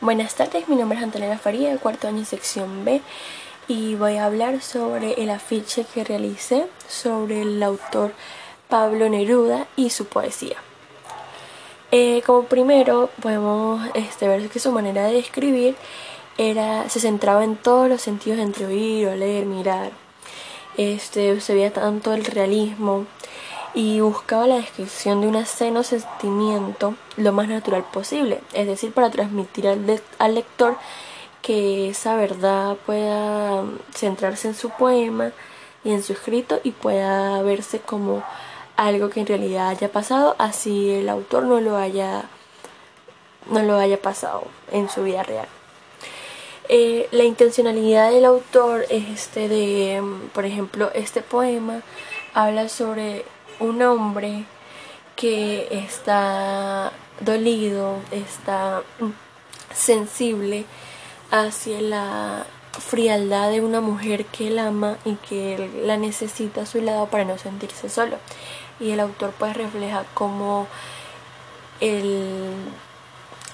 Buenas 0.00 0.36
tardes, 0.36 0.68
mi 0.68 0.76
nombre 0.76 0.96
es 0.96 1.02
Antonella 1.02 1.38
Faría, 1.38 1.72
de 1.72 1.78
cuarto 1.78 2.06
año 2.06 2.24
sección 2.24 2.84
B 2.84 3.02
y 3.66 3.96
voy 3.96 4.14
a 4.14 4.26
hablar 4.26 4.62
sobre 4.62 5.14
el 5.14 5.28
afiche 5.28 5.84
que 5.92 6.04
realicé 6.04 6.68
sobre 6.86 7.42
el 7.42 7.60
autor 7.60 8.12
Pablo 8.68 9.08
Neruda 9.08 9.66
y 9.74 9.90
su 9.90 10.06
poesía. 10.06 10.56
Eh, 11.90 12.22
como 12.24 12.44
primero 12.44 13.10
podemos 13.20 13.84
este, 13.94 14.28
ver 14.28 14.48
que 14.48 14.60
su 14.60 14.70
manera 14.70 15.02
de 15.02 15.18
escribir 15.18 15.74
era, 16.36 16.88
se 16.88 17.00
centraba 17.00 17.42
en 17.42 17.56
todos 17.56 17.88
los 17.88 18.00
sentidos 18.00 18.38
entre 18.38 18.66
oír, 18.66 19.08
oler, 19.08 19.46
mirar. 19.46 19.90
Este, 20.76 21.40
se 21.40 21.54
veía 21.54 21.72
tanto 21.72 22.14
el 22.14 22.24
realismo, 22.24 23.04
y 23.74 24.00
buscaba 24.00 24.46
la 24.46 24.56
descripción 24.56 25.20
de 25.20 25.28
una 25.28 25.40
escena 25.40 25.82
sentimiento 25.82 26.94
lo 27.16 27.32
más 27.32 27.48
natural 27.48 27.84
posible, 27.92 28.40
es 28.52 28.66
decir, 28.66 28.92
para 28.92 29.10
transmitir 29.10 29.68
al, 29.68 30.00
al 30.18 30.34
lector 30.34 30.76
que 31.42 31.90
esa 31.90 32.16
verdad 32.16 32.76
pueda 32.86 33.64
centrarse 33.94 34.48
en 34.48 34.54
su 34.54 34.70
poema 34.70 35.32
y 35.84 35.92
en 35.92 36.02
su 36.02 36.12
escrito 36.12 36.60
y 36.64 36.72
pueda 36.72 37.40
verse 37.42 37.80
como 37.80 38.22
algo 38.76 39.10
que 39.10 39.20
en 39.20 39.26
realidad 39.26 39.68
haya 39.68 39.90
pasado, 39.90 40.36
así 40.38 40.90
el 40.90 41.08
autor 41.08 41.44
no 41.44 41.60
lo 41.60 41.76
haya 41.76 42.24
no 43.50 43.62
lo 43.62 43.76
haya 43.76 44.00
pasado 44.00 44.44
en 44.70 44.88
su 44.88 45.02
vida 45.04 45.22
real. 45.22 45.48
Eh, 46.68 47.08
la 47.12 47.24
intencionalidad 47.24 48.10
del 48.10 48.26
autor 48.26 48.84
es 48.90 49.08
este 49.08 49.48
de, 49.48 50.02
por 50.34 50.44
ejemplo, 50.44 50.90
este 50.94 51.22
poema 51.22 51.80
habla 52.34 52.68
sobre 52.68 53.24
un 53.60 53.82
hombre 53.82 54.44
que 55.16 55.68
está 55.70 56.92
dolido, 57.20 57.96
está 58.10 58.82
sensible 59.74 60.64
hacia 61.30 61.80
la 61.80 62.46
frialdad 62.78 63.50
de 63.50 63.60
una 63.60 63.80
mujer 63.80 64.24
que 64.26 64.48
él 64.48 64.58
ama 64.58 64.96
y 65.04 65.14
que 65.16 65.56
él 65.56 65.86
la 65.86 65.96
necesita 65.96 66.62
a 66.62 66.66
su 66.66 66.80
lado 66.80 67.06
para 67.06 67.24
no 67.24 67.38
sentirse 67.38 67.88
solo. 67.88 68.16
Y 68.80 68.90
el 68.90 69.00
autor 69.00 69.32
pues 69.38 69.56
refleja 69.56 70.04
cómo 70.14 70.68
el, 71.80 72.52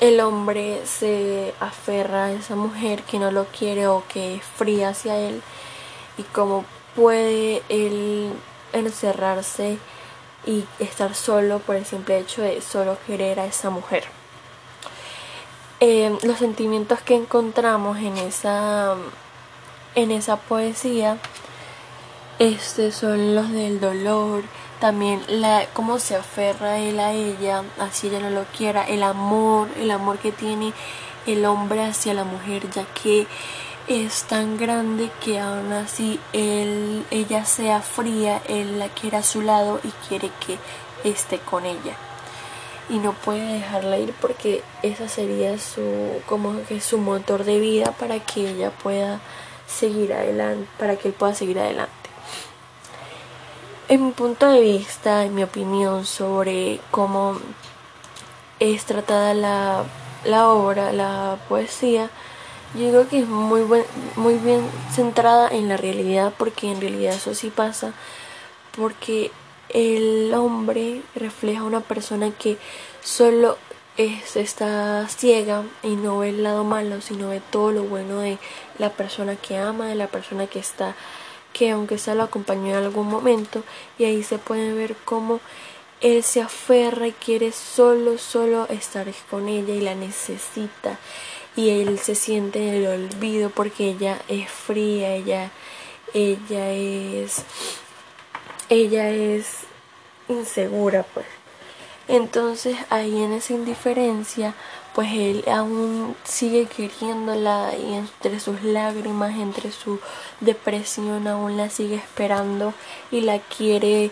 el 0.01 0.21
hombre 0.21 0.83
se 0.85 1.55
aferra 1.61 2.27
a 2.27 2.33
esa 2.33 2.57
mujer 2.57 3.03
que 3.03 3.19
no 3.19 3.31
lo 3.31 3.47
quiere 3.47 3.87
o 3.87 4.05
que 4.13 4.37
es 4.37 4.45
fría 4.45 4.91
hacia 4.91 5.17
él 5.17 5.43
y 6.19 6.23
cómo 6.25 6.65
puede 6.95 7.63
él 7.69 8.33
encerrarse 8.75 9.79
y 10.47 10.65
estar 10.79 11.15
solo 11.15 11.59
por 11.61 11.77
el 11.77 11.87
simple 11.87 12.19
hecho 12.19 12.43
de 12.43 12.61
solo 12.61 12.99
querer 13.07 13.41
a 13.41 13.47
esa 13.47 13.71
mujer. 13.71 14.05
Eh, 15.81 16.17
los 16.23 16.39
sentimientos 16.39 17.01
que 17.01 17.15
encontramos 17.15 17.99
en 17.99 18.17
esa, 18.19 18.95
en 19.95 20.11
esa 20.11 20.37
poesía 20.37 21.19
este, 22.39 22.93
son 22.93 23.35
los 23.35 23.51
del 23.51 23.81
dolor, 23.81 24.45
también 24.81 25.23
la, 25.29 25.67
cómo 25.73 25.99
se 25.99 26.17
aferra 26.17 26.79
él 26.79 27.01
a 27.01 27.13
ella, 27.13 27.63
así 27.79 28.09
ella 28.09 28.21
no 28.21 28.31
lo 28.31 28.45
quiera, 28.45 28.85
el 28.85 29.03
amor, 29.03 29.69
el 29.79 29.91
amor 29.91 30.19
que 30.19 30.33
tiene 30.33 30.73
el 31.27 31.45
hombre 31.45 31.85
hacia 31.85 32.15
la 32.15 32.25
mujer, 32.25 32.69
ya 32.71 32.85
que 32.87 33.27
es 33.89 34.25
tan 34.25 34.57
grande 34.57 35.11
que 35.23 35.39
aún 35.39 35.73
así 35.73 36.19
él, 36.33 37.05
ella 37.11 37.45
sea 37.45 37.83
fría, 37.83 38.41
él 38.49 38.79
la 38.79 38.89
quiere 38.89 39.19
a 39.19 39.23
su 39.23 39.43
lado 39.43 39.81
y 39.85 39.89
quiere 40.09 40.31
que 40.47 40.59
esté 41.09 41.39
con 41.39 41.67
ella. 41.67 41.95
Y 42.89 42.99
no 42.99 43.13
puede 43.13 43.55
dejarla 43.55 43.99
ir 43.99 44.15
porque 44.21 44.63
esa 44.83 45.09
sería 45.09 45.59
su, 45.59 46.21
como 46.27 46.63
que 46.65 46.81
su 46.81 46.99
motor 46.99 47.45
de 47.45 47.59
vida 47.59 47.93
para 47.93 48.21
que 48.21 48.51
ella 48.51 48.71
pueda 48.71 49.21
seguir 49.67 50.13
adelante, 50.13 50.69
para 50.79 50.97
que 50.97 51.09
él 51.09 51.15
pueda 51.15 51.35
seguir 51.35 51.59
adelante. 51.59 51.93
En 53.89 54.07
mi 54.07 54.13
punto 54.13 54.47
de 54.49 54.61
vista, 54.61 55.25
en 55.25 55.35
mi 55.35 55.43
opinión 55.43 56.07
sobre 56.07 56.81
cómo 56.91 57.39
es 58.61 58.85
tratada 58.87 59.35
la, 59.35 59.85
la 60.25 60.49
obra, 60.49 60.93
la 60.93 61.37
poesía, 61.49 62.11
yo 62.75 62.81
digo 62.81 63.09
que 63.09 63.21
es 63.21 63.29
muy, 63.29 63.63
buen, 63.63 63.85
muy 64.17 64.35
bien 64.35 64.61
centrada 64.93 65.49
en 65.49 65.69
la 65.69 65.77
realidad 65.77 66.33
porque 66.37 66.71
en 66.71 66.81
realidad 66.81 67.15
eso 67.15 67.35
sí 67.35 67.51
pasa 67.51 67.93
porque 68.77 69.31
el 69.69 70.33
hombre 70.35 71.03
refleja 71.15 71.63
una 71.63 71.81
persona 71.81 72.31
que 72.33 72.59
solo 73.03 73.57
es, 73.97 74.37
está 74.37 75.07
ciega 75.09 75.63
y 75.83 75.97
no 75.97 76.19
ve 76.19 76.31
el 76.31 76.43
lado 76.43 76.65
malo, 76.65 77.01
sino 77.01 77.29
ve 77.29 77.41
todo 77.51 77.71
lo 77.71 77.85
bueno 77.85 78.19
de 78.19 78.39
la 78.79 78.91
persona 78.91 79.37
que 79.37 79.57
ama, 79.57 79.87
de 79.87 79.95
la 79.95 80.09
persona 80.09 80.47
que 80.47 80.59
está, 80.59 80.97
que 81.53 81.71
aunque 81.71 81.99
sea 81.99 82.15
lo 82.15 82.25
acompañó 82.25 82.71
en 82.71 82.85
algún 82.85 83.09
momento, 83.09 83.63
y 83.99 84.05
ahí 84.05 84.23
se 84.23 84.39
puede 84.39 84.73
ver 84.75 84.97
cómo 85.05 85.41
él 86.01 86.23
se 86.23 86.41
aferra 86.41 87.07
y 87.07 87.13
quiere 87.13 87.53
solo, 87.53 88.19
solo 88.19 88.67
estar 88.69 89.07
con 89.31 89.49
ella 89.49 89.75
y 89.75 89.81
la 89.81 89.95
necesita 89.95 90.99
y 91.57 91.71
él 91.71 91.99
se 91.99 92.15
siente 92.15 92.69
en 92.69 92.75
el 92.75 92.87
olvido 92.87 93.51
porque 93.51 93.91
ella 93.91 94.21
es 94.29 94.51
fría, 94.51 95.15
ella, 95.15 95.51
ella 96.13 96.73
es, 96.73 97.45
ella 98.69 99.11
es 99.11 99.59
insegura, 100.29 101.05
pues. 101.15 101.27
Entonces 102.07 102.77
ahí 102.91 103.23
en 103.23 103.33
esa 103.33 103.55
indiferencia, 103.55 104.55
pues 104.95 105.09
él 105.13 105.45
aún 105.51 106.15
sigue 106.25 106.67
queriéndola 106.67 107.73
y 107.77 107.95
entre 107.95 108.41
sus 108.41 108.63
lágrimas, 108.63 109.35
entre 109.39 109.73
su 109.73 110.01
depresión, 110.41 111.27
aún 111.27 111.57
la 111.57 111.71
sigue 111.71 111.97
esperando 111.97 112.75
y 113.11 113.23
la 113.23 113.39
quiere 113.39 114.11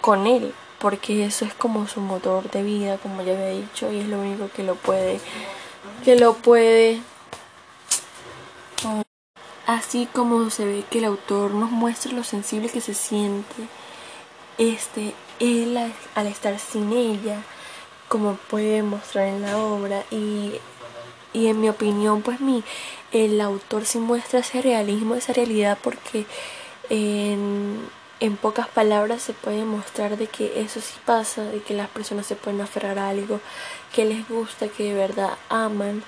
con 0.00 0.26
él, 0.28 0.54
porque 0.78 1.24
eso 1.24 1.44
es 1.44 1.54
como 1.54 1.88
su 1.88 2.00
motor 2.00 2.48
de 2.50 2.62
vida, 2.62 2.98
como 2.98 3.22
ya 3.22 3.32
había 3.32 3.48
dicho, 3.48 3.90
y 3.90 3.98
es 3.98 4.06
lo 4.06 4.20
único 4.20 4.48
que 4.54 4.62
lo 4.62 4.76
puede 4.76 5.20
que 6.06 6.14
lo 6.14 6.34
puede 6.34 7.00
así 9.66 10.06
como 10.12 10.50
se 10.50 10.64
ve 10.64 10.84
que 10.88 10.98
el 10.98 11.04
autor 11.04 11.50
nos 11.50 11.72
muestra 11.72 12.12
lo 12.12 12.22
sensible 12.22 12.68
que 12.68 12.80
se 12.80 12.94
siente 12.94 13.56
este 14.56 15.14
él 15.40 15.76
al, 16.14 16.26
estar 16.28 16.60
sin 16.60 16.92
ella 16.92 17.42
como 18.06 18.34
puede 18.34 18.84
mostrar 18.84 19.26
en 19.26 19.42
la 19.42 19.58
obra 19.58 20.04
y, 20.12 20.52
y 21.32 21.48
en 21.48 21.60
mi 21.60 21.68
opinión 21.68 22.22
pues 22.22 22.40
mi 22.40 22.62
el 23.10 23.40
autor 23.40 23.84
sí 23.84 23.98
muestra 23.98 24.38
ese 24.38 24.62
realismo 24.62 25.16
esa 25.16 25.32
realidad 25.32 25.76
porque 25.82 26.24
en 26.88 27.80
en 28.20 28.36
pocas 28.36 28.68
palabras 28.68 29.22
se 29.22 29.32
puede 29.32 29.64
mostrar 29.64 30.16
de 30.16 30.26
que 30.26 30.60
eso 30.60 30.80
sí 30.80 30.94
pasa, 31.04 31.42
de 31.44 31.60
que 31.60 31.74
las 31.74 31.88
personas 31.88 32.26
se 32.26 32.36
pueden 32.36 32.60
aferrar 32.60 32.98
a 32.98 33.10
algo 33.10 33.40
que 33.94 34.04
les 34.04 34.26
gusta, 34.28 34.68
que 34.68 34.84
de 34.84 34.94
verdad 34.94 35.36
aman 35.48 36.02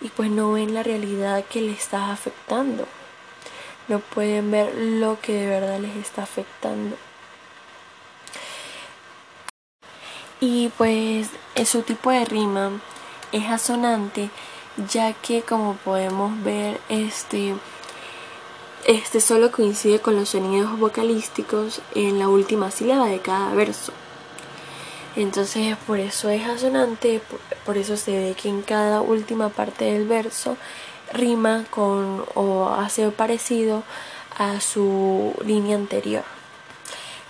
y 0.00 0.08
pues 0.08 0.30
no 0.30 0.52
ven 0.52 0.74
la 0.74 0.82
realidad 0.82 1.44
que 1.44 1.60
les 1.60 1.78
está 1.78 2.10
afectando. 2.10 2.86
No 3.88 4.00
pueden 4.00 4.50
ver 4.50 4.74
lo 4.74 5.20
que 5.20 5.34
de 5.34 5.46
verdad 5.46 5.78
les 5.78 5.96
está 5.96 6.22
afectando. 6.22 6.96
Y 10.40 10.70
pues 10.76 11.28
su 11.64 11.82
tipo 11.82 12.10
de 12.10 12.24
rima 12.24 12.72
es 13.30 13.48
asonante 13.48 14.30
ya 14.90 15.12
que 15.12 15.42
como 15.42 15.74
podemos 15.74 16.42
ver 16.42 16.80
este 16.88 17.54
este 18.84 19.20
solo 19.20 19.50
coincide 19.52 20.00
con 20.00 20.16
los 20.16 20.30
sonidos 20.30 20.78
vocalísticos 20.78 21.80
en 21.94 22.18
la 22.18 22.28
última 22.28 22.70
sílaba 22.70 23.06
de 23.06 23.20
cada 23.20 23.54
verso. 23.54 23.92
Entonces 25.14 25.76
por 25.86 25.98
eso 25.98 26.30
es 26.30 26.46
asonante, 26.46 27.20
por, 27.64 27.76
eso 27.76 27.96
se 27.96 28.12
ve 28.12 28.34
que 28.34 28.48
en 28.48 28.62
cada 28.62 29.00
última 29.02 29.50
parte 29.50 29.84
del 29.84 30.06
verso 30.06 30.56
rima 31.12 31.64
con 31.70 32.24
o 32.34 32.70
hace 32.70 33.10
parecido 33.10 33.82
a 34.36 34.60
su 34.60 35.34
línea 35.44 35.76
anterior. 35.76 36.24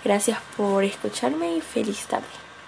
Gracias 0.03 0.39
por 0.57 0.83
escucharme 0.83 1.57
y 1.57 1.61
feliz 1.61 2.05
tarde. 2.07 2.42